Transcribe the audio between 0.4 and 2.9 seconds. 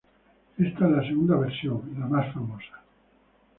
Esta es la segunda versión, la más famosa.